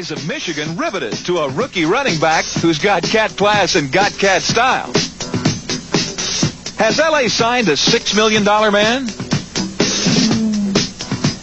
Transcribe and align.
Eyes 0.00 0.10
of 0.12 0.26
Michigan 0.26 0.78
riveted 0.78 1.12
to 1.26 1.40
a 1.40 1.50
rookie 1.50 1.84
running 1.84 2.18
back 2.18 2.46
who's 2.46 2.78
got 2.78 3.02
cat 3.02 3.36
class 3.36 3.74
and 3.74 3.92
got 3.92 4.10
cat 4.12 4.40
style? 4.40 4.90
Has 6.78 6.98
LA 6.98 7.28
signed 7.28 7.68
a 7.68 7.72
$6 7.72 8.16
million 8.16 8.42
man? 8.42 9.02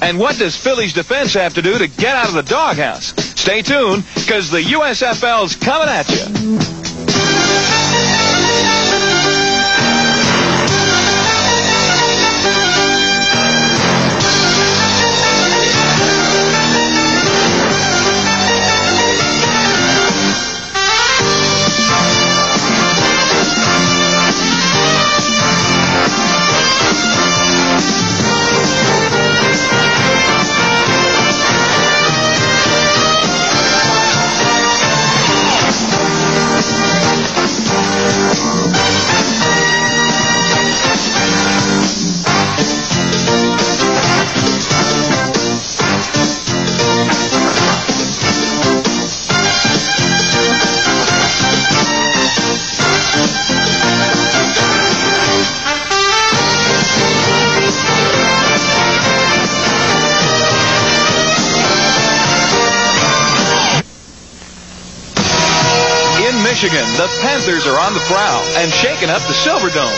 And 0.01 0.17
what 0.17 0.39
does 0.39 0.57
Philly's 0.57 0.93
defense 0.93 1.35
have 1.35 1.53
to 1.53 1.61
do 1.61 1.77
to 1.77 1.87
get 1.87 2.15
out 2.15 2.29
of 2.29 2.33
the 2.33 2.41
doghouse? 2.41 3.13
Stay 3.39 3.61
tuned, 3.61 4.03
because 4.15 4.49
the 4.49 4.61
USFL's 4.61 5.55
coming 5.55 5.87
at 5.87 6.09
you. 6.09 6.76
Michigan, 66.57 66.87
the 66.97 67.07
Panthers 67.21 67.67
are 67.67 67.77
on 67.77 67.93
the 67.93 67.99
prowl 68.09 68.41
and 68.57 68.73
shaking 68.73 69.11
up 69.11 69.21
the 69.21 69.33
Silver 69.33 69.69
Dome. 69.69 69.93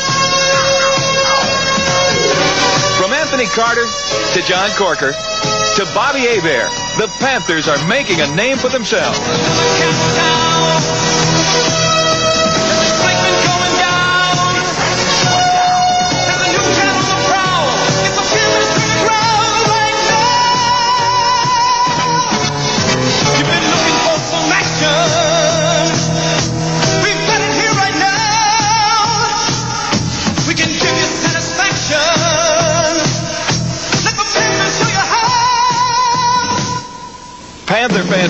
From 3.00 3.14
Anthony 3.14 3.46
Carter 3.46 3.88
to 4.34 4.42
John 4.42 4.70
Corker 4.72 5.14
to 5.14 5.86
Bobby 5.96 6.20
Hebert, 6.20 6.70
the 6.98 7.08
Panthers 7.20 7.70
are 7.70 7.80
making 7.88 8.20
a 8.20 8.36
name 8.36 8.58
for 8.58 8.68
themselves. 8.68 9.18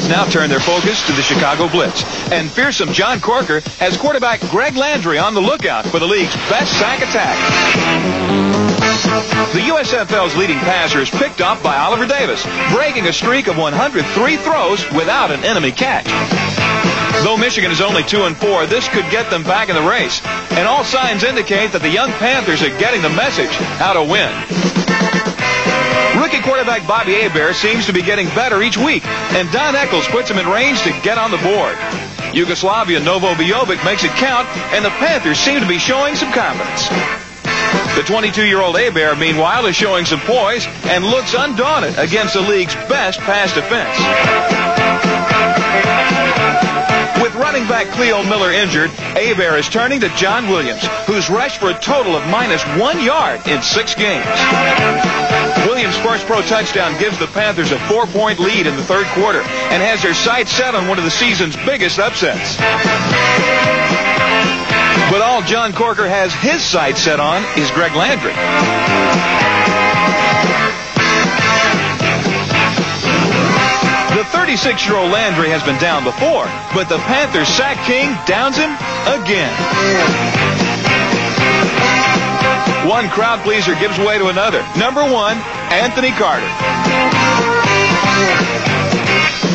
Now 0.08 0.26
turn 0.26 0.50
their 0.50 0.60
focus 0.60 1.06
to 1.08 1.14
the 1.14 1.22
Chicago 1.22 1.68
Blitz. 1.68 2.04
And 2.32 2.50
fearsome 2.50 2.94
John 2.94 3.20
Corker 3.20 3.62
has 3.80 3.98
quarterback 3.98 4.40
Greg 4.50 4.76
Landry 4.76 5.18
on 5.18 5.34
the 5.34 5.42
lookout 5.42 5.86
for 5.86 6.00
the 6.00 6.08
league's 6.08 6.36
best 6.48 6.78
sack 6.80 7.02
attack. 7.02 7.38
The 9.54 9.62
USFL's 9.62 10.36
leading 10.36 10.60
passer 10.60 11.00
is 11.00 11.10
picked 11.10 11.42
up 11.42 11.62
by 11.64 11.78
Oliver 11.78 12.06
Davis, 12.06 12.44
breaking 12.72 13.08
a 13.08 13.14
streak 13.14 13.48
of 13.48 13.58
103 13.58 14.38
throws 14.38 14.92
without 14.92 15.32
an 15.32 15.44
enemy 15.44 15.72
catch. 15.72 16.06
Though 17.24 17.38
Michigan 17.38 17.72
is 17.72 17.81
only 17.81 18.04
2 18.04 18.24
and 18.24 18.38
4, 18.38 18.68
this 18.68 18.88
could 18.88 19.10
get 19.10 19.30
them 19.30 19.44
back 19.44 19.70
in 19.70 19.76
the 19.76 19.81
race. 19.81 20.22
And 20.52 20.68
all 20.68 20.84
signs 20.84 21.24
indicate 21.24 21.72
that 21.74 21.81
the 21.81 21.90
young 21.90 22.12
Panthers 22.14 22.62
are 22.62 22.78
getting 22.78 23.02
the 23.02 23.10
message 23.10 23.52
how 23.78 23.94
to 23.94 24.04
win. 24.04 24.89
Rookie 26.30 26.44
quarterback 26.44 26.88
Bobby 26.88 27.14
Hebert 27.14 27.56
seems 27.56 27.88
to 27.88 27.94
be 27.94 28.04
getting 28.04 28.28
better 28.28 28.62
each 28.62 28.78
week, 28.78 29.04
and 29.34 29.52
Don 29.52 29.76
Eccles 29.76 30.06
puts 30.10 30.30
him 30.30 30.38
in 30.38 30.48
range 30.48 30.80
to 30.84 30.92
get 31.02 31.18
on 31.18 31.32
the 31.32 31.38
board. 31.38 31.76
Yugoslavia 32.36 33.00
Novo 33.00 33.34
Bojovic 33.34 33.84
makes 33.84 34.04
it 34.04 34.12
count, 34.12 34.48
and 34.72 34.86
the 34.86 34.92
Panthers 35.02 35.40
seem 35.40 35.60
to 35.60 35.68
be 35.68 35.80
showing 35.80 36.16
some 36.16 36.32
confidence. 36.32 36.88
The 37.98 38.06
22-year-old 38.06 38.78
Hebert, 38.78 39.18
meanwhile, 39.18 39.66
is 39.66 39.76
showing 39.76 40.06
some 40.06 40.20
poise 40.20 40.68
and 40.84 41.04
looks 41.04 41.34
undaunted 41.34 41.98
against 41.98 42.36
the 42.36 42.42
league's 42.42 42.76
best 42.76 43.20
pass 43.22 43.52
defense. 43.56 44.79
Running 47.40 47.66
back 47.70 47.88
Cleo 47.96 48.22
Miller 48.24 48.52
injured, 48.52 48.90
Hebert 48.90 49.60
is 49.60 49.70
turning 49.70 50.02
to 50.02 50.10
John 50.18 50.50
Williams, 50.50 50.86
who's 51.08 51.30
rushed 51.30 51.60
for 51.60 51.70
a 51.70 51.80
total 51.80 52.18
of 52.18 52.28
minus 52.28 52.62
one 52.78 53.02
yard 53.02 53.40
in 53.48 53.62
six 53.62 53.96
games. 53.96 54.26
Williams' 55.66 55.96
first 56.00 56.26
pro 56.26 56.42
touchdown 56.42 57.00
gives 57.00 57.18
the 57.18 57.28
Panthers 57.28 57.72
a 57.72 57.80
four-point 57.88 58.40
lead 58.40 58.68
in 58.68 58.76
the 58.76 58.84
third 58.84 59.06
quarter 59.16 59.40
and 59.40 59.82
has 59.82 60.02
their 60.02 60.14
sights 60.14 60.52
set 60.52 60.76
on 60.76 60.90
one 60.90 60.98
of 60.98 61.06
the 61.06 61.12
season's 61.12 61.56
biggest 61.66 61.98
upsets. 61.98 62.58
But 65.10 65.22
all 65.22 65.42
John 65.42 65.72
Corker 65.72 66.10
has 66.10 66.34
his 66.34 66.62
sights 66.62 67.00
set 67.00 67.22
on 67.22 67.42
is 67.58 67.72
Greg 67.72 67.96
Landry. 67.96 69.59
36-year-old 74.32 75.12
Landry 75.12 75.50
has 75.50 75.64
been 75.64 75.80
down 75.80 76.04
before, 76.04 76.46
but 76.74 76.90
the 76.90 76.98
Panthers 77.10 77.48
sack 77.48 77.78
king 77.86 78.14
downs 78.26 78.58
him 78.58 78.72
again. 79.10 79.54
One 82.88 83.10
crowd 83.10 83.44
pleaser 83.44 83.76
gives 83.76 83.98
way 84.00 84.18
to 84.18 84.28
another. 84.28 84.66
Number 84.78 85.02
one, 85.02 85.38
Anthony 85.70 86.12
Carter. 86.12 86.50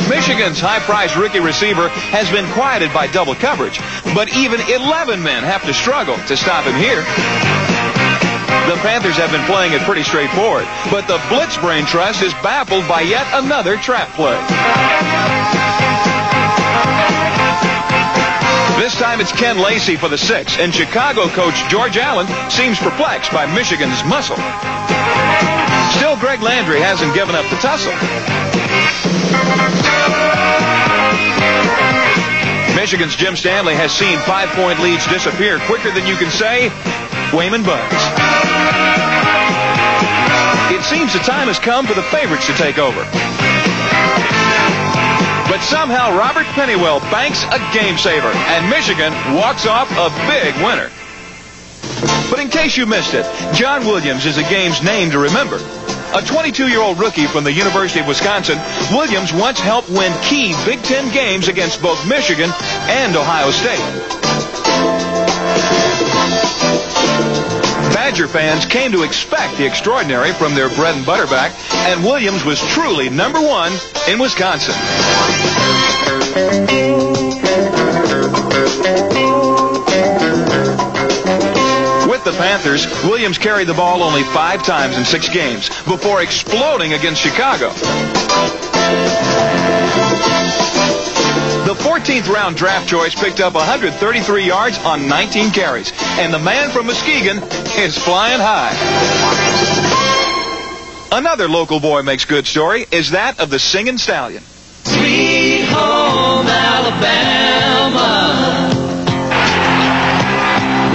Michigan's 0.09 0.61
high-priced 0.61 1.17
rookie 1.17 1.41
receiver 1.41 1.89
has 1.89 2.31
been 2.31 2.47
quieted 2.53 2.93
by 2.93 3.07
double 3.09 3.35
coverage, 3.35 3.81
but 4.15 4.29
even 4.37 4.61
11 4.61 5.23
men 5.23 5.43
have 5.43 5.65
to 5.65 5.75
struggle 5.75 6.17
to 6.29 6.37
stop 6.37 6.65
him 6.65 6.77
here. 6.77 7.03
The 8.65 8.77
Panthers 8.81 9.17
have 9.17 9.31
been 9.31 9.45
playing 9.45 9.75
it 9.75 9.83
pretty 9.83 10.03
straightforward, 10.03 10.65
but 10.91 11.07
the 11.07 11.21
Blitz 11.29 11.59
Brain 11.59 11.85
Trust 11.85 12.23
is 12.23 12.33
baffled 12.41 12.89
by 12.89 13.03
yet 13.03 13.27
another 13.35 13.77
trap 13.77 14.09
play. 14.17 14.41
This 18.81 18.99
time 18.99 19.21
it's 19.21 19.33
Ken 19.33 19.59
Lacey 19.59 19.97
for 19.97 20.09
the 20.09 20.17
six, 20.17 20.59
and 20.59 20.73
Chicago 20.75 21.29
coach 21.29 21.55
George 21.69 21.99
Allen 21.99 22.27
seems 22.51 22.79
perplexed 22.79 23.31
by 23.33 23.45
Michigan's 23.55 24.03
muscle. 24.05 24.37
Still, 25.97 26.17
Greg 26.17 26.41
Landry 26.41 26.81
hasn't 26.81 27.15
given 27.15 27.35
up 27.35 27.45
the 27.51 27.57
tussle. 27.57 27.93
Michigan's 32.75 33.15
Jim 33.15 33.37
Stanley 33.37 33.75
has 33.75 33.93
seen 33.93 34.19
five-point 34.21 34.81
leads 34.81 35.07
disappear 35.07 35.59
quicker 35.61 35.91
than 35.91 36.07
you 36.07 36.17
can 36.17 36.31
say, 36.31 36.71
Wayman 37.33 37.63
Buds. 37.63 38.14
It 40.75 40.83
seems 40.85 41.13
the 41.13 41.21
time 41.21 41.49
has 41.49 41.59
come 41.59 41.87
for 41.87 41.95
the 41.95 42.03
favorites 42.05 42.47
to 42.47 42.53
take 42.55 42.79
over. 42.79 43.05
But 45.49 45.61
somehow 45.63 46.17
Robert 46.19 46.47
Pennywell 46.57 47.01
banks 47.13 47.45
a 47.45 47.59
game 47.73 47.97
saver, 47.97 48.29
and 48.29 48.69
Michigan 48.69 49.13
walks 49.37 49.67
off 49.67 49.91
a 49.93 50.11
big 50.29 50.55
winner. 50.65 50.91
But 52.31 52.41
in 52.41 52.49
case 52.49 52.77
you 52.77 52.87
missed 52.87 53.15
it, 53.15 53.25
John 53.55 53.87
Williams 53.87 54.27
is 54.27 54.37
the 54.37 54.43
game's 54.43 54.83
name 54.83 55.11
to 55.11 55.19
remember. 55.19 55.57
A 55.57 56.23
22-year-old 56.23 56.99
rookie 56.99 57.27
from 57.27 57.45
the 57.45 57.53
University 57.53 58.01
of 58.01 58.07
Wisconsin, 58.07 58.59
Williams 58.91 59.33
once 59.33 59.61
helped 59.61 59.91
win 59.91 60.13
key 60.23 60.55
Big 60.65 60.83
Ten 60.83 61.13
games 61.13 61.49
against 61.49 61.83
both 61.83 62.07
Michigan 62.09 62.51
and 62.89 63.17
Ohio 63.17 63.51
State. 63.51 63.81
Badger 67.93 68.29
fans 68.29 68.65
came 68.67 68.93
to 68.93 69.03
expect 69.03 69.59
the 69.59 69.67
extraordinary 69.67 70.33
from 70.33 70.55
their 70.55 70.69
bread 70.69 70.97
and 70.97 71.05
butter 71.05 71.27
back, 71.27 71.53
and 71.73 72.05
Williams 72.05 72.45
was 72.45 72.61
truly 72.61 73.11
number 73.11 73.41
one 73.41 73.73
in 74.09 74.19
Wisconsin. 74.19 74.75
With 82.09 82.25
the 82.25 82.33
Panthers, 82.39 82.87
Williams 83.05 83.39
carried 83.39 83.67
the 83.67 83.75
ball 83.75 84.03
only 84.03 84.23
five 84.23 84.63
times 84.65 84.97
in 84.97 85.05
six 85.05 85.29
games 85.29 85.69
before 85.85 86.23
exploding 86.23 86.93
against 86.93 87.21
Chicago. 87.21 87.71
The 91.95 92.01
14th 92.01 92.29
round 92.35 92.57
draft 92.57 92.89
choice 92.89 93.15
picked 93.15 93.39
up 93.39 93.55
133 93.55 94.45
yards 94.45 94.77
on 94.79 95.07
19 95.07 95.53
carries. 95.53 95.93
And 96.19 96.35
the 96.35 96.41
man 96.41 96.71
from 96.71 96.87
Muskegon 96.87 97.39
is 97.79 97.97
flying 97.97 98.41
high. 98.41 98.75
Another 101.13 101.49
local 101.49 101.79
boy 101.79 102.03
makes 102.03 102.25
good 102.25 102.49
story 102.49 102.85
is 102.91 103.13
that 103.13 103.39
of 103.39 103.49
the 103.49 103.61
Singing 103.61 103.99
Stallion. 103.99 104.43
Sweet 104.83 105.67
home 105.67 106.49
Alabama. 106.49 107.85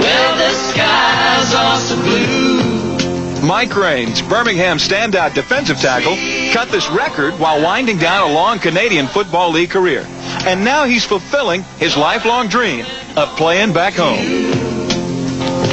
Well, 0.00 0.36
the 0.36 0.52
skies 0.52 1.54
are 1.54 1.78
so 1.78 1.96
blue. 2.02 3.46
Mike 3.46 3.74
Raines, 3.74 4.20
Birmingham 4.20 4.76
standout 4.76 5.32
defensive 5.32 5.78
tackle, 5.78 6.14
cut 6.52 6.68
this 6.70 6.90
record 6.90 7.38
while 7.38 7.62
winding 7.62 7.96
down 7.96 8.30
a 8.30 8.34
long 8.34 8.58
Canadian 8.58 9.06
Football 9.06 9.52
League 9.52 9.70
career. 9.70 10.06
And 10.46 10.64
now 10.64 10.84
he's 10.84 11.04
fulfilling 11.04 11.62
his 11.78 11.96
lifelong 11.96 12.48
dream 12.48 12.86
of 13.16 13.36
playing 13.36 13.72
back 13.72 13.94
home. 13.94 14.18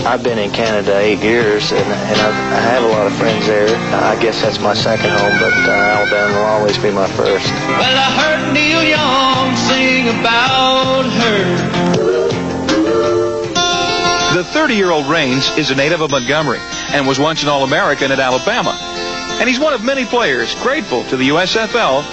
I've 0.05 0.23
been 0.23 0.37
in 0.37 0.51
Canada 0.51 0.97
eight 0.97 1.19
years, 1.19 1.71
and, 1.71 1.81
and 1.83 2.21
I, 2.21 2.29
I 2.29 2.59
have 2.61 2.83
a 2.83 2.87
lot 2.87 3.07
of 3.07 3.13
friends 3.17 3.45
there. 3.47 3.75
I 3.93 4.21
guess 4.21 4.41
that's 4.41 4.59
my 4.59 4.73
second 4.73 5.09
home, 5.09 5.39
but 5.39 5.53
uh, 5.53 5.71
Alabama 5.71 6.33
will 6.33 6.45
always 6.45 6.77
be 6.77 6.91
my 6.91 7.07
first. 7.07 7.45
Well, 7.45 7.81
I 7.81 8.11
heard 8.15 8.53
Neil 8.53 8.83
Young 8.83 9.55
sing 9.55 10.07
about 10.19 11.03
her. 11.03 11.97
The 14.35 14.43
30-year-old 14.43 15.07
Raines 15.07 15.49
is 15.57 15.71
a 15.71 15.75
native 15.75 16.01
of 16.01 16.11
Montgomery 16.11 16.59
and 16.91 17.07
was 17.07 17.19
once 17.19 17.43
an 17.43 17.49
All-American 17.49 18.11
at 18.11 18.19
Alabama. 18.19 18.77
And 19.39 19.47
he's 19.47 19.59
one 19.59 19.73
of 19.73 19.83
many 19.83 20.05
players 20.05 20.53
grateful 20.61 21.03
to 21.05 21.17
the 21.17 21.29
USFL 21.29 22.03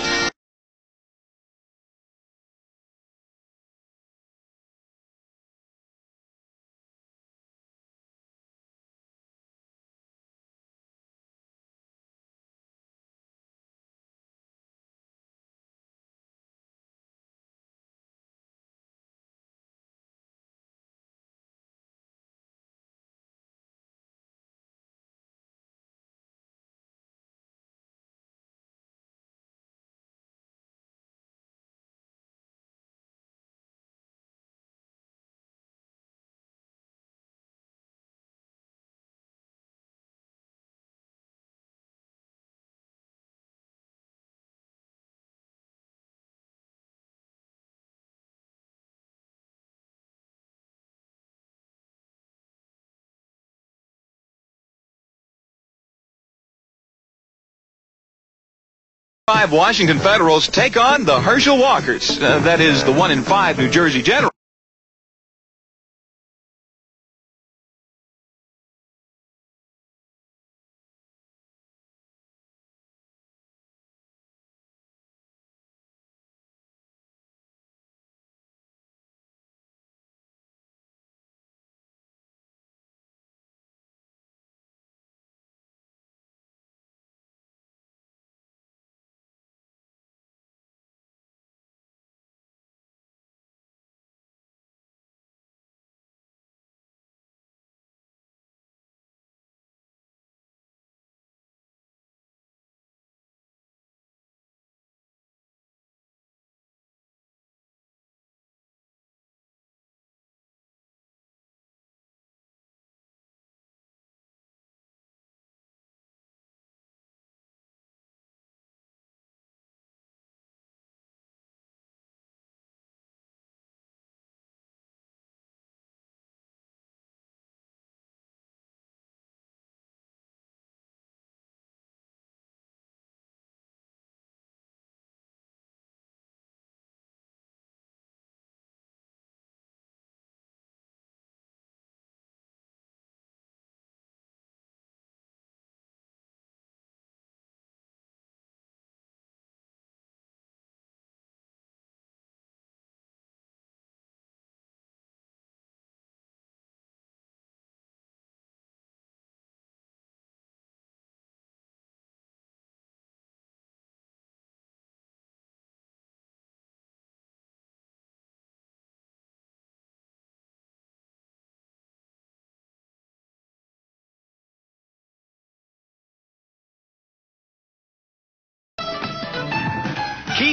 Five 59.26 59.52
Washington 59.52 60.00
Federals 60.00 60.48
take 60.48 60.76
on 60.76 61.04
the 61.04 61.18
Herschel 61.18 61.56
Walkers. 61.56 62.20
Uh, 62.20 62.40
that 62.40 62.60
is 62.60 62.84
the 62.84 62.92
one 62.92 63.10
in 63.10 63.22
five 63.22 63.56
New 63.56 63.70
Jersey 63.70 64.02
Generals. 64.02 64.33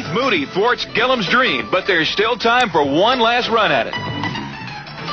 Keith 0.02 0.14
Moody 0.16 0.46
thwarts 0.48 0.86
Gilliam's 0.96 1.28
dream, 1.28 1.70
but 1.70 1.86
there's 1.86 2.10
still 2.10 2.36
time 2.36 2.72
for 2.72 2.84
one 2.84 3.20
last 3.20 3.50
run 3.50 3.72
at 3.72 3.86
it. 3.86 3.94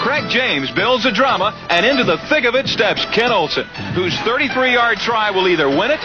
Craig 0.00 0.30
James 0.30 0.70
builds 0.70 1.04
a 1.04 1.12
drama, 1.12 1.54
and 1.68 1.84
into 1.84 2.04
the 2.04 2.16
thick 2.16 2.44
of 2.44 2.54
it 2.54 2.68
steps 2.68 3.04
Ken 3.12 3.30
Olson, 3.30 3.66
whose 3.92 4.14
33-yard 4.24 4.98
try 4.98 5.30
will 5.30 5.46
either 5.46 5.68
win 5.68 5.90
it 5.90 6.00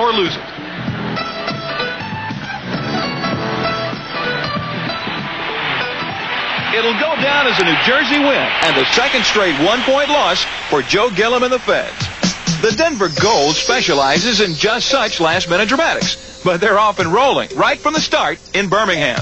or 0.00 0.12
lose 0.12 0.34
it. 0.34 0.42
It'll 6.74 6.98
go 6.98 7.14
down 7.22 7.46
as 7.46 7.60
a 7.60 7.64
New 7.64 7.78
Jersey 7.86 8.18
win 8.18 8.48
and 8.66 8.76
the 8.76 8.84
second 8.94 9.22
straight 9.24 9.54
one-point 9.64 10.08
loss 10.08 10.44
for 10.70 10.82
Joe 10.82 11.10
Gilliam 11.10 11.44
and 11.44 11.52
the 11.52 11.60
Feds. 11.60 12.62
The 12.62 12.72
Denver 12.72 13.10
Gold 13.22 13.54
specializes 13.54 14.40
in 14.40 14.54
just 14.54 14.88
such 14.88 15.20
last-minute 15.20 15.68
dramatics, 15.68 16.37
but 16.48 16.62
they're 16.62 16.78
off 16.78 16.98
and 16.98 17.12
rolling 17.12 17.46
right 17.56 17.78
from 17.78 17.92
the 17.92 18.00
start 18.00 18.38
in 18.54 18.70
Birmingham. 18.70 19.20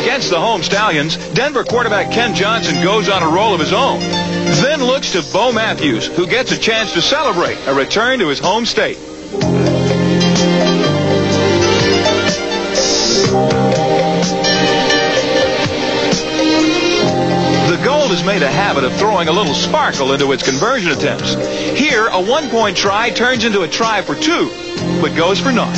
Against 0.00 0.30
the 0.30 0.40
home 0.40 0.62
Stallions, 0.62 1.18
Denver 1.34 1.62
quarterback 1.62 2.10
Ken 2.10 2.34
Johnson 2.34 2.82
goes 2.82 3.10
on 3.10 3.22
a 3.22 3.28
roll 3.28 3.52
of 3.52 3.60
his 3.60 3.74
own, 3.74 4.00
then 4.00 4.82
looks 4.82 5.12
to 5.12 5.22
Bo 5.30 5.52
Matthews, 5.52 6.06
who 6.06 6.26
gets 6.26 6.52
a 6.52 6.58
chance 6.58 6.94
to 6.94 7.02
celebrate 7.02 7.58
a 7.66 7.74
return 7.74 8.20
to 8.20 8.28
his 8.28 8.38
home 8.38 8.64
state. 8.64 8.96
Has 18.14 18.24
made 18.24 18.42
a 18.44 18.50
habit 18.50 18.84
of 18.84 18.92
throwing 18.94 19.26
a 19.26 19.32
little 19.32 19.54
sparkle 19.54 20.12
into 20.12 20.30
its 20.30 20.44
conversion 20.44 20.92
attempts. 20.92 21.34
Here, 21.76 22.06
a 22.06 22.22
one-point 22.22 22.76
try 22.76 23.10
turns 23.10 23.44
into 23.44 23.62
a 23.62 23.68
try 23.68 24.02
for 24.02 24.14
two, 24.14 24.50
but 25.00 25.16
goes 25.16 25.40
for 25.40 25.50
naught. 25.50 25.74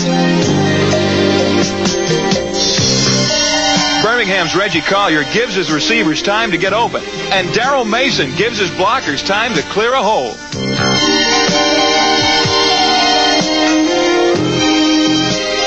Birmingham's 4.03 4.55
Reggie 4.55 4.83
Collier 4.83 5.25
gives 5.33 5.55
his 5.55 5.73
receivers 5.73 6.23
time 6.23 6.51
to 6.51 6.59
get 6.59 6.75
open, 6.75 7.03
and 7.33 7.49
Daryl 7.49 7.89
Mason 7.89 8.37
gives 8.37 8.59
his 8.59 8.71
blockers 8.71 9.27
time 9.27 9.55
to 9.55 9.63
clear 9.63 9.95
a 9.95 10.03
hole. 10.03 10.35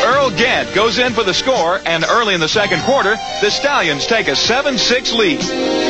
Earl 0.06 0.30
Gant 0.38 0.76
goes 0.76 1.00
in 1.00 1.14
for 1.14 1.24
the 1.24 1.34
score, 1.34 1.80
and 1.84 2.04
early 2.04 2.36
in 2.36 2.40
the 2.40 2.48
second 2.48 2.84
quarter, 2.84 3.16
the 3.42 3.50
Stallions 3.50 4.06
take 4.06 4.28
a 4.28 4.34
7-6 4.34 5.16
lead. 5.16 5.89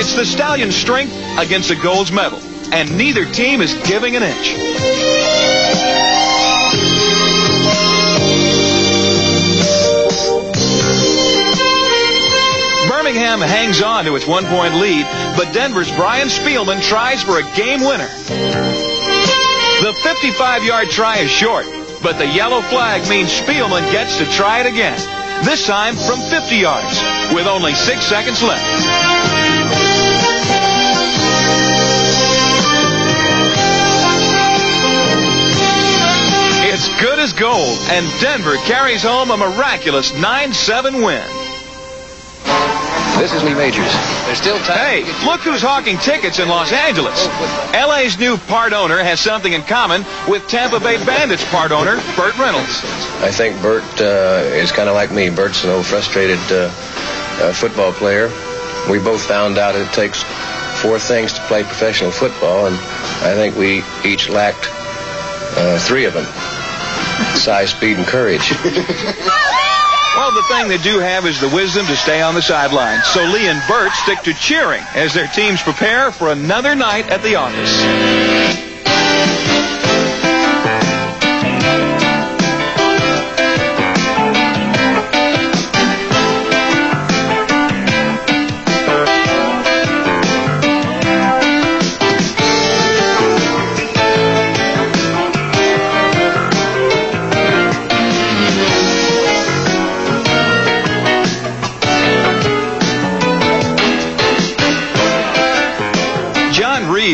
It's 0.00 0.14
the 0.14 0.24
Stallions' 0.24 0.76
strength 0.76 1.12
against 1.40 1.70
the 1.70 1.74
gold's 1.74 2.12
medal, 2.12 2.38
and 2.72 2.96
neither 2.96 3.24
team 3.24 3.60
is 3.60 3.74
giving 3.82 4.14
an 4.14 4.22
inch. 4.22 4.54
Birmingham 12.88 13.40
hangs 13.40 13.82
on 13.82 14.04
to 14.04 14.14
its 14.14 14.24
one-point 14.24 14.76
lead, 14.76 15.04
but 15.36 15.52
Denver's 15.52 15.90
Brian 15.96 16.28
Speelman 16.28 16.80
tries 16.80 17.24
for 17.24 17.40
a 17.40 17.42
game 17.56 17.80
winner. 17.80 18.06
The 19.82 19.94
55-yard 20.06 20.90
try 20.90 21.18
is 21.18 21.30
short, 21.32 21.66
but 22.04 22.18
the 22.18 22.26
yellow 22.26 22.60
flag 22.60 23.08
means 23.08 23.32
Speelman 23.32 23.90
gets 23.90 24.18
to 24.18 24.26
try 24.26 24.60
it 24.60 24.66
again, 24.66 24.96
this 25.44 25.66
time 25.66 25.96
from 25.96 26.20
50 26.20 26.54
yards, 26.54 27.02
with 27.34 27.48
only 27.48 27.74
six 27.74 28.04
seconds 28.04 28.44
left. 28.44 29.07
It's 36.80 37.00
good 37.02 37.18
as 37.18 37.32
gold, 37.32 37.76
and 37.90 38.06
Denver 38.20 38.54
carries 38.58 39.02
home 39.02 39.32
a 39.32 39.36
miraculous 39.36 40.12
9-7 40.12 41.04
win. 41.04 41.26
This 43.18 43.34
is 43.34 43.42
Lee 43.42 43.54
Majors. 43.54 43.92
There's 44.26 44.38
still 44.38 44.58
time. 44.58 44.78
Hey, 44.78 45.26
look 45.26 45.40
who's 45.40 45.60
hawking 45.60 45.98
tickets 45.98 46.38
in 46.38 46.48
Los 46.48 46.70
Angeles. 46.70 47.26
LA's 47.74 48.16
new 48.16 48.36
part 48.36 48.72
owner 48.72 48.98
has 48.98 49.18
something 49.18 49.54
in 49.54 49.62
common 49.62 50.06
with 50.28 50.46
Tampa 50.46 50.78
Bay 50.78 51.04
Bandits 51.04 51.44
part 51.50 51.72
owner 51.72 51.96
Burt 52.14 52.38
Reynolds. 52.38 52.84
I 53.26 53.32
think 53.32 53.60
Burt 53.60 53.82
uh, 54.00 54.46
is 54.54 54.70
kind 54.70 54.88
of 54.88 54.94
like 54.94 55.10
me. 55.10 55.30
Burt's 55.30 55.64
an 55.64 55.70
old 55.70 55.84
frustrated 55.84 56.38
uh, 56.52 56.70
uh, 57.42 57.52
football 57.54 57.90
player. 57.92 58.28
We 58.88 59.00
both 59.00 59.26
found 59.26 59.58
out 59.58 59.74
it 59.74 59.92
takes 59.92 60.22
four 60.80 61.00
things 61.00 61.32
to 61.32 61.40
play 61.48 61.64
professional 61.64 62.12
football, 62.12 62.66
and 62.68 62.76
I 62.76 63.34
think 63.34 63.56
we 63.56 63.82
each 64.08 64.28
lacked 64.28 64.68
uh, 65.58 65.76
three 65.80 66.04
of 66.04 66.14
them 66.14 66.24
size, 67.34 67.70
speed, 67.70 67.96
and 67.98 68.06
courage. 68.06 68.52
Well, 70.16 70.32
the 70.32 70.42
thing 70.42 70.68
they 70.68 70.78
do 70.78 70.98
have 70.98 71.26
is 71.26 71.40
the 71.40 71.48
wisdom 71.48 71.86
to 71.86 71.96
stay 71.96 72.20
on 72.20 72.34
the 72.34 72.42
sidelines. 72.42 73.06
So 73.06 73.22
Lee 73.22 73.46
and 73.46 73.62
Burt 73.68 73.92
stick 73.92 74.20
to 74.22 74.34
cheering 74.34 74.82
as 74.94 75.14
their 75.14 75.28
teams 75.28 75.62
prepare 75.62 76.10
for 76.10 76.32
another 76.32 76.74
night 76.74 77.08
at 77.08 77.22
the 77.22 77.36
office. 77.36 78.37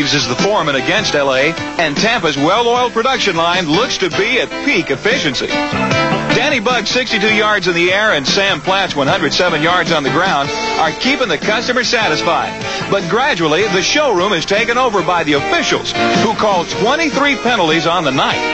Reaves 0.04 0.14
is 0.16 0.28
the 0.28 0.34
foreman 0.34 0.74
against 0.74 1.14
LA, 1.14 1.54
and 1.80 1.96
Tampa's 1.96 2.36
well-oiled 2.36 2.92
production 2.92 3.36
line 3.36 3.66
looks 3.66 3.96
to 3.98 4.10
be 4.10 4.38
at 4.38 4.50
peak 4.66 4.90
efficiency. 4.90 5.46
Danny 5.46 6.60
Bugg's 6.60 6.90
62 6.90 7.34
yards 7.34 7.68
in 7.68 7.74
the 7.74 7.90
air 7.90 8.12
and 8.12 8.26
Sam 8.26 8.60
Platt's 8.60 8.94
107 8.94 9.62
yards 9.62 9.92
on 9.92 10.02
the 10.02 10.10
ground 10.10 10.50
are 10.50 10.90
keeping 10.90 11.28
the 11.28 11.38
customer 11.38 11.84
satisfied. 11.84 12.52
But 12.90 13.08
gradually, 13.08 13.62
the 13.62 13.80
showroom 13.80 14.34
is 14.34 14.44
taken 14.44 14.76
over 14.76 15.02
by 15.02 15.24
the 15.24 15.34
officials, 15.34 15.92
who 15.92 16.34
call 16.34 16.66
23 16.66 17.36
penalties 17.36 17.86
on 17.86 18.04
the 18.04 18.12
night. 18.12 18.44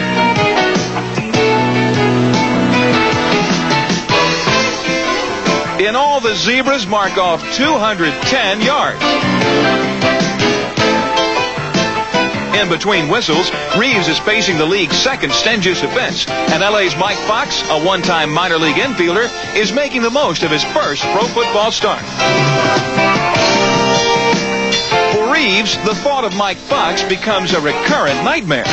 In 5.80 5.96
all, 5.96 6.20
the 6.20 6.36
Zebras 6.36 6.86
mark 6.86 7.18
off 7.18 7.42
210 7.56 8.60
yards. 8.60 9.89
In 12.60 12.68
between 12.68 13.08
whistles, 13.08 13.50
Reaves 13.78 14.06
is 14.06 14.18
facing 14.18 14.58
the 14.58 14.66
league's 14.66 14.94
second 14.94 15.30
stingiest 15.30 15.82
offense, 15.82 16.28
and 16.28 16.62
LA's 16.62 16.94
Mike 16.94 17.16
Fox, 17.16 17.62
a 17.70 17.82
one-time 17.82 18.30
minor 18.30 18.58
league 18.58 18.76
infielder, 18.76 19.30
is 19.56 19.72
making 19.72 20.02
the 20.02 20.10
most 20.10 20.42
of 20.42 20.50
his 20.50 20.62
first 20.62 21.02
pro 21.04 21.22
football 21.22 21.72
start. 21.72 22.02
For 25.14 25.32
Reaves, 25.32 25.74
the 25.86 25.94
thought 25.94 26.24
of 26.24 26.36
Mike 26.36 26.58
Fox 26.58 27.02
becomes 27.04 27.54
a 27.54 27.60
recurrent 27.62 28.22
nightmare. 28.24 28.66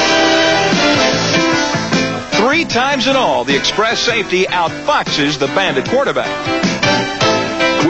Three 2.34 2.66
times 2.66 3.08
in 3.08 3.16
all, 3.16 3.46
the 3.46 3.56
express 3.56 4.02
safety 4.02 4.44
outfoxes 4.44 5.40
the 5.40 5.48
bandit 5.48 5.88
quarterback. 5.88 6.67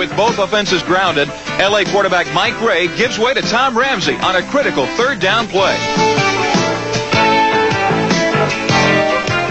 With 0.07 0.15
both 0.15 0.39
offenses 0.39 0.81
grounded, 0.83 1.27
LA 1.59 1.83
quarterback 1.83 2.33
Mike 2.33 2.61
Rae 2.61 2.87
gives 2.95 3.19
way 3.19 3.33
to 3.33 3.41
Tom 3.41 3.77
Ramsey 3.77 4.15
on 4.15 4.37
a 4.37 4.41
critical 4.41 4.85
third 4.95 5.19
down 5.19 5.47
play. 5.47 5.75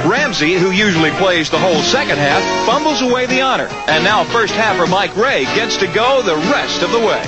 Ramsey, 0.08 0.54
who 0.54 0.70
usually 0.70 1.10
plays 1.10 1.50
the 1.50 1.58
whole 1.58 1.82
second 1.82 2.16
half, 2.16 2.42
fumbles 2.66 3.02
away 3.02 3.26
the 3.26 3.42
honor. 3.42 3.68
And 3.86 4.02
now 4.02 4.24
first 4.24 4.54
halfer 4.54 4.88
Mike 4.88 5.14
Rae 5.14 5.44
gets 5.44 5.76
to 5.76 5.86
go 5.88 6.22
the 6.22 6.36
rest 6.36 6.80
of 6.80 6.90
the 6.90 7.00
way. 7.00 7.22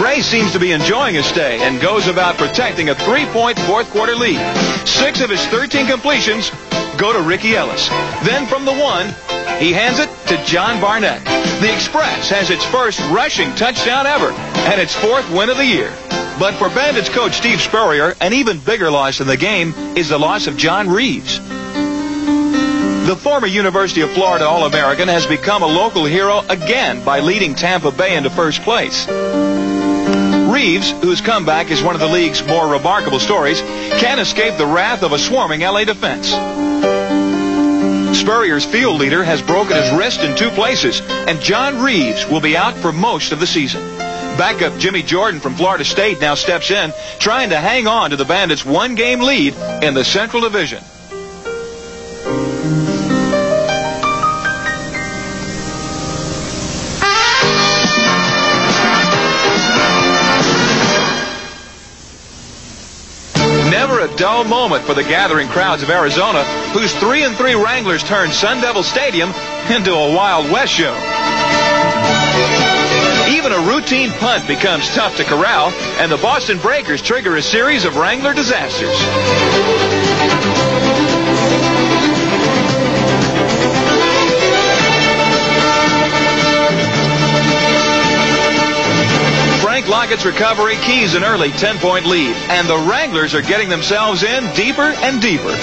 Rae 0.00 0.20
seems 0.20 0.52
to 0.52 0.60
be 0.60 0.70
enjoying 0.70 1.16
his 1.16 1.26
stay 1.26 1.60
and 1.62 1.82
goes 1.82 2.06
about 2.06 2.36
protecting 2.36 2.90
a 2.90 2.94
three-point 2.94 3.58
fourth 3.60 3.90
quarter 3.90 4.14
lead. 4.14 4.38
Six 4.86 5.20
of 5.20 5.30
his 5.30 5.44
13 5.46 5.88
completions 5.88 6.50
go 6.96 7.12
to 7.12 7.22
Ricky 7.22 7.56
Ellis. 7.56 7.88
Then 8.22 8.46
from 8.46 8.64
the 8.64 8.74
one, 8.74 9.12
he 9.58 9.72
hands 9.72 9.98
it 9.98 10.08
to 10.28 10.44
John 10.44 10.80
Barnett. 10.80 11.24
The 11.60 11.72
Express 11.72 12.28
has 12.30 12.50
its 12.50 12.64
first 12.64 13.00
rushing 13.10 13.54
touchdown 13.54 14.06
ever 14.06 14.30
and 14.30 14.80
its 14.80 14.94
fourth 14.94 15.30
win 15.30 15.50
of 15.50 15.56
the 15.56 15.66
year. 15.66 15.92
But 16.38 16.54
for 16.54 16.68
Bandits 16.68 17.08
coach 17.08 17.34
Steve 17.34 17.60
Spurrier, 17.60 18.14
an 18.20 18.32
even 18.32 18.58
bigger 18.58 18.90
loss 18.90 19.20
in 19.20 19.26
the 19.26 19.36
game 19.36 19.72
is 19.96 20.08
the 20.08 20.18
loss 20.18 20.46
of 20.46 20.56
John 20.56 20.88
Reaves. 20.88 21.38
The 23.06 23.16
former 23.16 23.46
University 23.46 24.00
of 24.00 24.10
Florida 24.12 24.46
All-American 24.46 25.08
has 25.08 25.26
become 25.26 25.62
a 25.62 25.66
local 25.66 26.06
hero 26.06 26.40
again 26.48 27.04
by 27.04 27.20
leading 27.20 27.54
Tampa 27.54 27.92
Bay 27.92 28.16
into 28.16 28.30
first 28.30 28.62
place. 28.62 29.06
Reaves, 30.50 30.90
whose 31.02 31.20
comeback 31.20 31.70
is 31.70 31.82
one 31.82 31.94
of 31.94 32.00
the 32.00 32.08
league's 32.08 32.44
more 32.46 32.66
remarkable 32.66 33.20
stories, 33.20 33.60
can't 33.60 34.20
escape 34.20 34.56
the 34.56 34.66
wrath 34.66 35.02
of 35.02 35.12
a 35.12 35.18
swarming 35.18 35.60
LA 35.60 35.84
defense. 35.84 36.32
Spurrier's 38.14 38.64
field 38.64 39.00
leader 39.00 39.24
has 39.24 39.42
broken 39.42 39.76
his 39.76 39.92
wrist 39.92 40.20
in 40.20 40.36
two 40.36 40.50
places, 40.50 41.00
and 41.02 41.40
John 41.40 41.82
Reaves 41.82 42.26
will 42.26 42.40
be 42.40 42.56
out 42.56 42.74
for 42.74 42.92
most 42.92 43.32
of 43.32 43.40
the 43.40 43.46
season. 43.46 43.82
Backup 44.38 44.78
Jimmy 44.78 45.02
Jordan 45.02 45.40
from 45.40 45.54
Florida 45.54 45.84
State 45.84 46.20
now 46.20 46.34
steps 46.34 46.70
in, 46.70 46.92
trying 47.18 47.50
to 47.50 47.56
hang 47.56 47.86
on 47.86 48.10
to 48.10 48.16
the 48.16 48.24
Bandits' 48.24 48.64
one-game 48.64 49.20
lead 49.20 49.54
in 49.82 49.94
the 49.94 50.04
Central 50.04 50.42
Division. 50.42 50.82
Moment 64.48 64.84
for 64.84 64.94
the 64.94 65.02
gathering 65.02 65.48
crowds 65.48 65.82
of 65.82 65.90
Arizona, 65.90 66.44
whose 66.72 66.94
3 66.94 67.24
and 67.24 67.36
3 67.36 67.54
Wranglers 67.54 68.02
turned 68.02 68.32
Sun 68.32 68.60
Devil 68.60 68.82
Stadium 68.82 69.30
into 69.70 69.92
a 69.92 70.14
Wild 70.14 70.50
West 70.50 70.72
show. 70.72 70.94
Even 73.28 73.52
a 73.52 73.60
routine 73.66 74.10
punt 74.10 74.46
becomes 74.46 74.88
tough 74.94 75.16
to 75.16 75.24
corral, 75.24 75.70
and 75.98 76.12
the 76.12 76.18
Boston 76.18 76.58
Breakers 76.58 77.00
trigger 77.00 77.36
a 77.36 77.42
series 77.42 77.84
of 77.84 77.96
Wrangler 77.96 78.34
disasters. 78.34 78.96
Lockett's 89.88 90.24
recovery 90.24 90.76
keys 90.76 91.14
an 91.14 91.24
early 91.24 91.50
10-point 91.50 92.06
lead, 92.06 92.34
and 92.48 92.68
the 92.68 92.78
Wranglers 92.78 93.34
are 93.34 93.42
getting 93.42 93.68
themselves 93.68 94.22
in 94.22 94.52
deeper 94.54 94.82
and 94.82 95.20
deeper. 95.20 95.54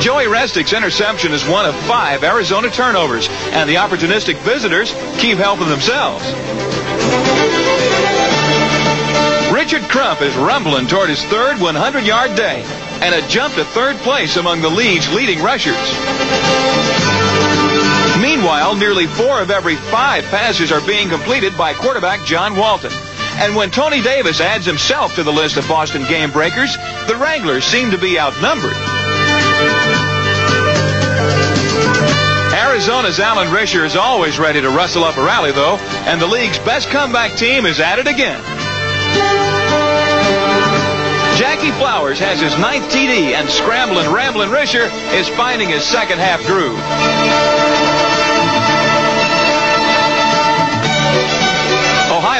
Joey 0.00 0.24
Restick's 0.24 0.72
interception 0.72 1.32
is 1.32 1.46
one 1.46 1.66
of 1.66 1.74
five 1.86 2.24
Arizona 2.24 2.70
turnovers, 2.70 3.28
and 3.52 3.68
the 3.68 3.74
opportunistic 3.74 4.36
visitors 4.38 4.92
keep 5.18 5.38
helping 5.38 5.68
themselves. 5.68 6.24
Richard 9.52 9.82
Crump 9.90 10.22
is 10.22 10.34
rumbling 10.36 10.86
toward 10.86 11.10
his 11.10 11.22
third 11.24 11.56
100-yard 11.56 12.36
day 12.36 12.62
and 13.02 13.14
a 13.14 13.26
jump 13.28 13.54
to 13.54 13.64
third 13.64 13.96
place 13.98 14.36
among 14.36 14.60
the 14.60 14.70
league's 14.70 15.12
leading 15.12 15.42
rushers. 15.42 17.29
Meanwhile, 18.20 18.76
nearly 18.76 19.06
four 19.06 19.40
of 19.40 19.50
every 19.50 19.76
five 19.76 20.24
passes 20.24 20.70
are 20.70 20.86
being 20.86 21.08
completed 21.08 21.56
by 21.56 21.72
quarterback 21.72 22.26
John 22.26 22.54
Walton. 22.54 22.92
And 23.40 23.56
when 23.56 23.70
Tony 23.70 24.02
Davis 24.02 24.40
adds 24.40 24.66
himself 24.66 25.14
to 25.14 25.22
the 25.22 25.32
list 25.32 25.56
of 25.56 25.66
Boston 25.66 26.04
game 26.04 26.30
breakers, 26.30 26.76
the 27.06 27.16
Wranglers 27.16 27.64
seem 27.64 27.90
to 27.92 27.98
be 27.98 28.18
outnumbered. 28.18 28.76
Arizona's 32.52 33.18
Alan 33.18 33.48
Risher 33.48 33.84
is 33.84 33.96
always 33.96 34.38
ready 34.38 34.60
to 34.60 34.68
rustle 34.68 35.04
up 35.04 35.16
a 35.16 35.24
rally, 35.24 35.52
though, 35.52 35.76
and 36.06 36.20
the 36.20 36.26
league's 36.26 36.58
best 36.58 36.90
comeback 36.90 37.36
team 37.38 37.64
is 37.64 37.80
at 37.80 37.98
it 37.98 38.06
again. 38.06 38.40
Jackie 41.38 41.72
Flowers 41.72 42.18
has 42.18 42.38
his 42.38 42.56
ninth 42.58 42.84
TD, 42.92 43.32
and 43.32 43.48
scrambling, 43.48 44.12
rambling 44.12 44.50
Risher 44.50 44.90
is 45.14 45.28
finding 45.30 45.70
his 45.70 45.82
second 45.84 46.18
half 46.18 46.44
groove. 46.44 47.79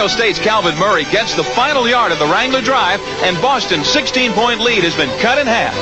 Ohio 0.01 0.17
State's 0.17 0.39
Calvin 0.39 0.79
Murray 0.79 1.05
gets 1.05 1.35
the 1.35 1.45
final 1.45 1.87
yard 1.87 2.11
of 2.11 2.19
the 2.19 2.25
Wrangler 2.25 2.63
drive, 2.63 3.03
and 3.23 3.37
Boston's 3.43 3.87
16-point 3.87 4.59
lead 4.59 4.83
has 4.83 4.97
been 4.97 5.11
cut 5.21 5.37
in 5.37 5.47
half. 5.47 5.75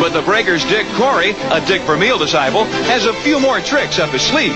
But 0.00 0.12
the 0.12 0.22
Breakers' 0.22 0.64
Dick 0.64 0.86
Coury, 0.94 1.30
a 1.50 1.60
Dick 1.66 1.82
Vermeil 1.82 2.18
disciple, 2.18 2.62
has 2.86 3.04
a 3.04 3.12
few 3.14 3.40
more 3.40 3.60
tricks 3.60 3.98
up 3.98 4.10
his 4.10 4.22
sleeve. 4.22 4.54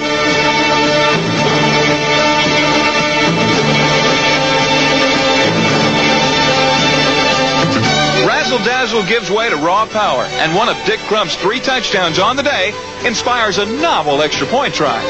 Razzle 8.25 8.59
Dazzle 8.59 9.03
gives 9.07 9.33
way 9.33 9.51
to 9.51 9.57
raw 9.57 9.87
power, 9.87 10.23
and 10.23 10.55
one 10.55 10.69
of 10.69 10.77
Dick 10.87 11.01
Crump's 11.01 11.35
three 11.35 11.59
touchdowns 11.59 12.21
on 12.21 12.37
the 12.37 12.45
day 12.45 12.73
inspires 13.05 13.59
a 13.59 13.67
novel 13.67 14.23
extra 14.23 14.47
point 14.47 14.75
try. 14.75 15.03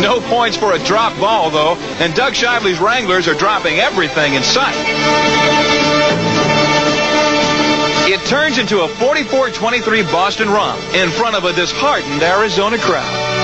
No 0.00 0.20
points 0.20 0.56
for 0.56 0.72
a 0.72 0.78
drop 0.78 1.18
ball, 1.18 1.50
though, 1.50 1.76
and 1.98 2.14
Doug 2.14 2.34
Shively's 2.34 2.80
Wranglers 2.80 3.28
are 3.28 3.34
dropping 3.34 3.78
everything 3.78 4.34
in 4.34 4.42
sight. 4.42 4.74
It 8.12 8.20
turns 8.26 8.58
into 8.58 8.80
a 8.80 8.88
44-23 8.88 10.10
Boston 10.10 10.50
romp 10.50 10.80
in 10.94 11.10
front 11.10 11.36
of 11.36 11.44
a 11.44 11.52
disheartened 11.52 12.22
Arizona 12.22 12.76
crowd. 12.78 13.40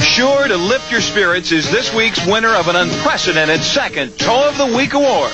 Sure 0.00 0.48
to 0.48 0.56
lift 0.56 0.90
your 0.90 1.00
spirits 1.00 1.52
is 1.52 1.70
this 1.70 1.94
week's 1.94 2.24
winner 2.26 2.54
of 2.54 2.68
an 2.68 2.76
unprecedented 2.76 3.60
second 3.60 4.18
Toe 4.18 4.48
of 4.48 4.58
the 4.58 4.76
Week 4.76 4.94
award. 4.94 5.30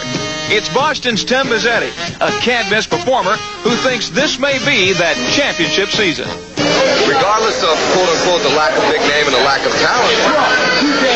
It's 0.55 0.71
Boston's 0.71 1.27
Tim 1.27 1.51
Mazzetti, 1.51 1.91
a 2.23 2.31
can't-miss 2.39 2.87
performer 2.87 3.35
who 3.67 3.75
thinks 3.83 4.07
this 4.07 4.39
may 4.39 4.55
be 4.63 4.95
that 4.95 5.19
championship 5.35 5.91
season. 5.91 6.31
regardless 7.11 7.59
of 7.67 7.75
quote 7.91 8.07
unquote 8.07 8.43
the 8.47 8.55
lack 8.55 8.71
of 8.79 8.87
big 8.87 9.03
name 9.11 9.27
and 9.27 9.35
the 9.35 9.43
lack 9.43 9.67
of 9.67 9.75
talent, 9.83 10.15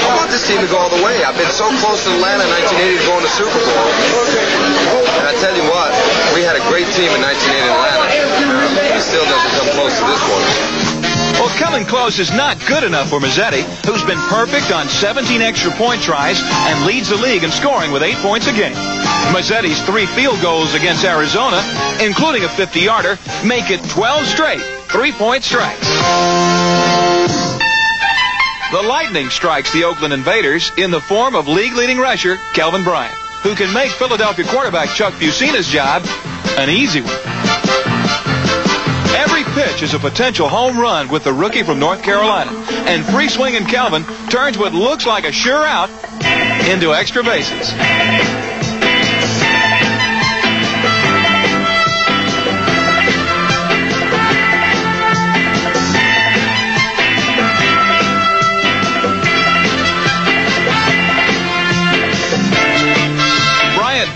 I 0.02 0.10
want 0.18 0.34
this 0.34 0.42
team 0.42 0.58
to 0.58 0.66
go 0.66 0.82
all 0.82 0.90
the 0.90 0.98
way. 1.06 1.22
I've 1.22 1.38
been 1.38 1.54
so 1.54 1.70
close 1.78 2.02
to 2.02 2.10
Atlanta 2.18 2.42
in 2.42 2.50
1980 2.50 2.98
to 2.98 3.04
going 3.06 3.22
to 3.22 3.30
the 3.30 3.36
Super 3.38 3.62
Bowl. 3.62 3.90
And 5.22 5.30
I 5.30 5.34
tell 5.38 5.54
you 5.54 5.62
what, 5.70 5.94
we 6.34 6.42
had 6.42 6.58
a 6.58 6.64
great 6.66 6.90
team 6.98 7.14
in 7.14 7.22
1980 7.22 7.62
in 7.62 7.70
Atlanta. 7.78 8.10
It 8.90 9.06
still 9.06 9.22
doesn't 9.22 9.54
come 9.54 9.70
close 9.78 9.94
to 10.02 10.04
this 10.10 10.22
one. 10.34 10.97
Well, 11.38 11.56
coming 11.56 11.86
close 11.86 12.18
is 12.18 12.32
not 12.32 12.58
good 12.66 12.82
enough 12.82 13.10
for 13.10 13.20
Mazzetti, 13.20 13.62
who's 13.86 14.02
been 14.02 14.18
perfect 14.26 14.72
on 14.72 14.88
17 14.88 15.40
extra 15.40 15.70
point 15.70 16.02
tries 16.02 16.40
and 16.42 16.84
leads 16.84 17.10
the 17.10 17.16
league 17.16 17.44
in 17.44 17.52
scoring 17.52 17.92
with 17.92 18.02
eight 18.02 18.16
points 18.16 18.48
a 18.48 18.52
game. 18.52 18.74
Mazzetti's 19.30 19.80
three 19.86 20.06
field 20.06 20.42
goals 20.42 20.74
against 20.74 21.04
Arizona, 21.04 21.62
including 22.02 22.42
a 22.42 22.48
50-yarder, 22.48 23.18
make 23.46 23.70
it 23.70 23.80
12 23.90 24.26
straight 24.26 24.60
three-point 24.90 25.44
strikes. 25.44 25.88
The 28.72 28.82
Lightning 28.82 29.30
strikes 29.30 29.72
the 29.72 29.84
Oakland 29.84 30.12
Invaders 30.12 30.72
in 30.76 30.90
the 30.90 31.00
form 31.00 31.36
of 31.36 31.46
league-leading 31.46 31.98
rusher 31.98 32.36
Kelvin 32.52 32.82
Bryant, 32.82 33.14
who 33.42 33.54
can 33.54 33.72
make 33.72 33.92
Philadelphia 33.92 34.44
quarterback 34.44 34.88
Chuck 34.88 35.14
Fusina's 35.14 35.68
job 35.68 36.02
an 36.58 36.68
easy 36.68 37.00
one. 37.00 37.27
Every 39.18 39.42
pitch 39.42 39.82
is 39.82 39.94
a 39.94 39.98
potential 39.98 40.48
home 40.48 40.78
run 40.78 41.08
with 41.08 41.24
the 41.24 41.32
rookie 41.32 41.64
from 41.64 41.80
North 41.80 42.04
Carolina, 42.04 42.52
and 42.86 43.04
free 43.04 43.28
swinging 43.28 43.64
Calvin 43.64 44.04
turns 44.30 44.56
what 44.56 44.72
looks 44.72 45.06
like 45.06 45.24
a 45.24 45.32
sure 45.32 45.66
out 45.66 45.90
into 46.70 46.94
extra 46.94 47.24
bases. 47.24 48.47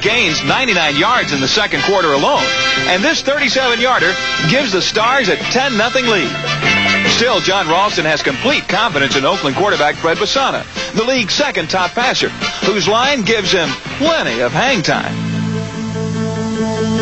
Gains 0.03 0.43
99 0.45 0.97
yards 0.97 1.33
in 1.33 1.41
the 1.41 1.49
second 1.49 1.83
quarter 1.85 2.13
alone, 2.13 2.43
and 2.89 3.03
this 3.03 3.23
37-yarder 3.23 4.13
gives 4.51 4.73
the 4.73 4.83
Stars 4.83 5.29
a 5.29 5.37
10-0 5.37 5.79
lead. 6.11 7.11
Still, 7.13 7.41
John 7.41 7.69
Ralston 7.69 8.05
has 8.05 8.23
complete 8.23 8.69
confidence 8.69 9.17
in 9.17 9.25
Oakland 9.25 9.55
quarterback 9.57 9.95
Fred 9.95 10.19
Besana, 10.19 10.65
the 10.95 11.05
league's 11.05 11.35
second 11.35 11.71
top 11.71 11.93
passer, 11.93 12.31
whose 12.67 12.89
line 12.89 13.23
gives 13.23 13.53
him 13.53 13.69
plenty 13.99 14.41
of 14.41 14.51
hang 14.51 14.83
time. 14.83 15.32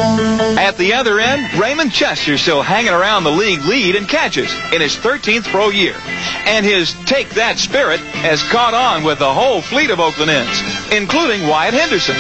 At 0.00 0.78
the 0.78 0.94
other 0.94 1.20
end, 1.20 1.52
Raymond 1.60 1.92
Chester 1.92 2.38
still 2.38 2.62
hanging 2.62 2.92
around 2.92 3.24
the 3.24 3.30
league 3.30 3.64
lead 3.64 3.94
in 3.94 4.06
catches 4.06 4.50
in 4.72 4.80
his 4.80 4.96
13th 4.96 5.44
pro 5.44 5.68
year. 5.68 5.94
And 6.46 6.64
his 6.64 6.94
take 7.04 7.28
that 7.30 7.58
spirit 7.58 8.00
has 8.00 8.42
caught 8.44 8.72
on 8.72 9.04
with 9.04 9.18
the 9.18 9.32
whole 9.32 9.60
fleet 9.60 9.90
of 9.90 10.00
Oakland 10.00 10.30
ends, 10.30 10.60
including 10.90 11.46
Wyatt 11.46 11.74
Henderson. 11.74 12.16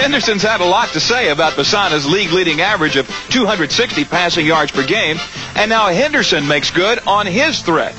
Henderson's 0.00 0.42
had 0.42 0.60
a 0.60 0.64
lot 0.64 0.88
to 0.90 1.00
say 1.00 1.30
about 1.30 1.54
Besana's 1.54 2.06
league-leading 2.06 2.60
average 2.60 2.96
of 2.96 3.06
260 3.30 4.04
passing 4.04 4.46
yards 4.46 4.70
per 4.70 4.86
game, 4.86 5.18
and 5.56 5.68
now 5.68 5.88
Henderson 5.88 6.46
makes 6.46 6.70
good 6.70 7.00
on 7.06 7.26
his 7.26 7.60
threat. 7.60 7.94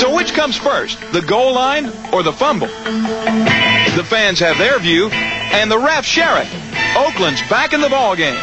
So 0.00 0.14
which 0.14 0.34
comes 0.34 0.56
first, 0.56 1.00
the 1.12 1.22
goal 1.22 1.54
line 1.54 1.86
or 2.12 2.22
the 2.22 2.32
fumble? 2.32 2.66
The 2.66 4.04
fans 4.04 4.40
have 4.40 4.58
their 4.58 4.78
view, 4.78 5.08
and 5.08 5.70
the 5.70 5.76
refs 5.76 6.04
share 6.04 6.42
it. 6.42 6.48
Oakland's 6.96 7.40
back 7.48 7.72
in 7.72 7.80
the 7.80 7.88
ball 7.88 8.16
game. 8.16 8.34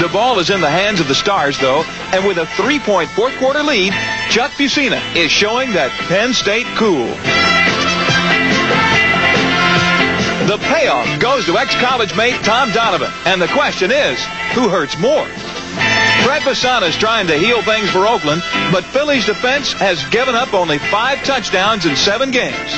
The 0.00 0.08
ball 0.12 0.38
is 0.38 0.50
in 0.50 0.60
the 0.60 0.70
hands 0.70 1.00
of 1.00 1.08
the 1.08 1.14
Stars, 1.14 1.58
though, 1.58 1.82
and 2.14 2.24
with 2.24 2.38
a 2.38 2.46
three-point 2.46 3.10
fourth-quarter 3.10 3.64
lead, 3.64 3.92
Chuck 4.30 4.52
Fusina 4.52 5.00
is 5.16 5.30
showing 5.30 5.72
that 5.72 5.90
Penn 6.06 6.32
State 6.32 6.66
cool. 6.76 7.08
The 10.46 10.58
payoff 10.64 11.20
goes 11.20 11.44
to 11.46 11.58
ex-college 11.58 12.16
mate 12.16 12.40
Tom 12.44 12.70
Donovan, 12.70 13.10
and 13.26 13.42
the 13.42 13.48
question 13.48 13.90
is, 13.90 14.24
who 14.54 14.68
hurts 14.68 14.96
more? 14.98 15.26
Besana 16.42 16.88
is 16.88 16.96
trying 16.96 17.26
to 17.28 17.38
heal 17.38 17.62
things 17.62 17.88
for 17.90 18.06
Oakland, 18.06 18.42
but 18.70 18.84
Philly's 18.84 19.24
defense 19.24 19.72
has 19.72 20.04
given 20.10 20.34
up 20.34 20.52
only 20.52 20.78
five 20.78 21.22
touchdowns 21.24 21.86
in 21.86 21.96
seven 21.96 22.30
games. 22.30 22.70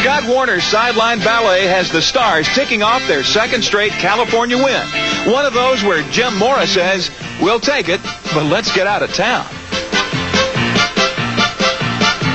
Scott 0.00 0.22
Woerner's 0.22 0.64
sideline 0.64 1.18
ballet 1.18 1.66
has 1.66 1.90
the 1.90 2.00
Stars 2.00 2.48
ticking 2.54 2.82
off 2.82 3.06
their 3.08 3.24
second 3.24 3.62
straight 3.62 3.92
California 3.92 4.56
win. 4.56 4.86
One 5.32 5.44
of 5.44 5.52
those 5.52 5.82
where 5.82 6.02
Jim 6.10 6.36
Mora 6.38 6.66
says, 6.66 7.10
we'll 7.42 7.60
take 7.60 7.88
it, 7.88 8.00
but 8.32 8.44
let's 8.44 8.74
get 8.74 8.86
out 8.86 9.02
of 9.02 9.12
town. 9.12 9.46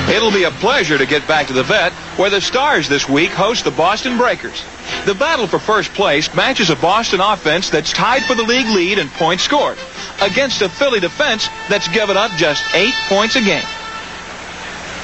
It'll 0.08 0.32
be 0.32 0.44
a 0.44 0.50
pleasure 0.50 0.98
to 0.98 1.06
get 1.06 1.26
back 1.28 1.46
to 1.46 1.52
the 1.52 1.62
vet, 1.62 1.92
where 2.18 2.28
the 2.28 2.40
Stars 2.40 2.88
this 2.88 3.08
week 3.08 3.30
host 3.30 3.64
the 3.64 3.70
Boston 3.70 4.18
Breakers. 4.18 4.64
The 5.06 5.14
battle 5.14 5.46
for 5.46 5.58
first 5.58 5.94
place 5.94 6.34
matches 6.34 6.70
a 6.70 6.76
Boston 6.76 7.20
offense 7.20 7.70
that's 7.70 7.92
tied 7.92 8.22
for 8.24 8.34
the 8.34 8.42
league 8.42 8.66
lead 8.66 8.98
in 8.98 9.08
points 9.10 9.44
scored, 9.44 9.78
against 10.20 10.60
a 10.60 10.68
Philly 10.68 11.00
defense 11.00 11.48
that's 11.68 11.88
given 11.88 12.16
up 12.16 12.30
just 12.32 12.62
eight 12.74 12.94
points 13.08 13.36
a 13.36 13.40
game. 13.40 13.64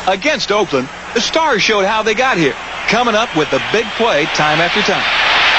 Against 0.06 0.50
Oakland, 0.50 0.88
the 1.14 1.20
Stars 1.20 1.62
showed 1.62 1.84
how 1.84 2.02
they 2.02 2.14
got 2.14 2.36
here, 2.36 2.54
coming 2.88 3.14
up 3.14 3.34
with 3.36 3.50
the 3.50 3.62
big 3.72 3.86
play 3.96 4.24
time 4.34 4.58
after 4.58 4.82
time. 4.82 5.04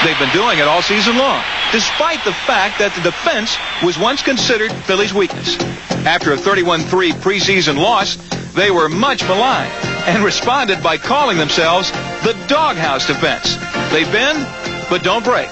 They've 0.05 0.19
been 0.19 0.33
doing 0.33 0.59
it 0.59 0.67
all 0.67 0.81
season 0.81 1.17
long. 1.17 1.43
Despite 1.71 2.23
the 2.25 2.33
fact 2.33 2.79
that 2.79 2.93
the 2.95 3.01
defense 3.01 3.57
was 3.83 3.97
once 3.97 4.21
considered 4.23 4.71
Philly's 4.85 5.13
weakness. 5.13 5.57
After 6.05 6.33
a 6.33 6.37
31-3 6.37 7.11
preseason 7.13 7.77
loss, 7.77 8.17
they 8.53 8.71
were 8.71 8.89
much 8.89 9.23
maligned 9.23 9.71
and 10.07 10.23
responded 10.23 10.81
by 10.81 10.97
calling 10.97 11.37
themselves 11.37 11.91
the 12.23 12.35
doghouse 12.47 13.05
defense. 13.05 13.55
They 13.91 14.03
bend, 14.05 14.47
but 14.89 15.03
don't 15.03 15.23
break. 15.23 15.49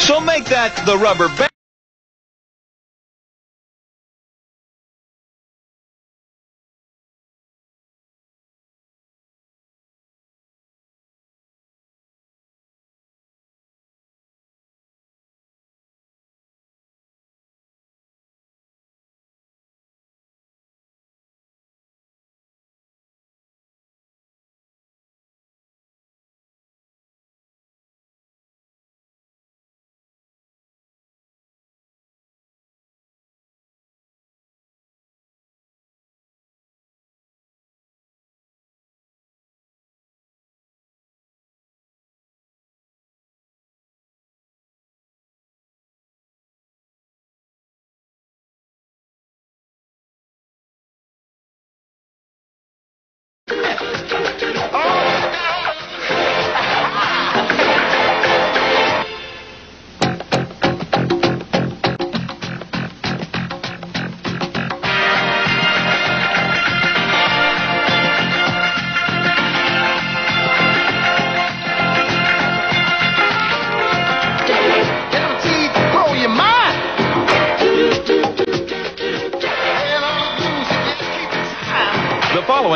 So 0.00 0.20
make 0.20 0.46
that 0.46 0.74
the 0.86 0.96
rubber 0.96 1.28
band. 1.28 1.50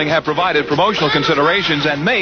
Have 0.09 0.25
provided 0.25 0.67
promotional 0.67 1.11
considerations 1.11 1.87
and 1.87 2.05
may 2.05 2.13